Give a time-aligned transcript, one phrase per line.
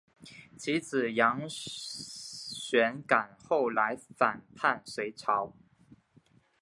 [0.57, 5.53] 其子杨玄感后来反叛隋朝。